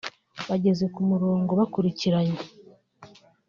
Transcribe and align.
bageze 0.49 0.85
ku 0.93 1.01
murongo 1.09 1.51
bakurikiranye 1.59 2.39